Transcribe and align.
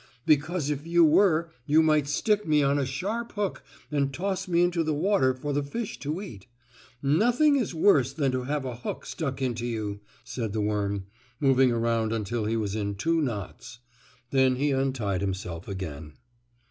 "Because 0.25 0.71
if 0.71 0.87
you 0.87 1.05
were 1.05 1.51
you 1.67 1.83
might 1.83 2.07
stick 2.07 2.47
me 2.47 2.63
on 2.63 2.79
a 2.79 2.87
sharp 2.87 3.33
hook 3.33 3.61
and 3.91 4.11
toss 4.11 4.47
me 4.47 4.63
into 4.63 4.83
the 4.83 4.95
water 4.95 5.35
for 5.35 5.53
the 5.53 5.61
fish 5.61 5.99
to 5.99 6.23
eat. 6.23 6.47
Nothing 7.03 7.55
is 7.55 7.75
worse 7.75 8.11
than 8.11 8.31
to 8.31 8.45
have 8.45 8.65
a 8.65 8.77
hook 8.77 9.05
stuck 9.05 9.43
into 9.43 9.67
you," 9.67 9.99
said 10.23 10.53
the 10.53 10.59
worm, 10.61 11.05
moving 11.39 11.71
around 11.71 12.11
until 12.13 12.45
he 12.45 12.57
was 12.57 12.73
in 12.73 12.95
two 12.95 13.21
knots. 13.21 13.77
Then 14.31 14.55
he 14.55 14.71
untied 14.71 15.21
himself 15.21 15.67
again. 15.67 16.13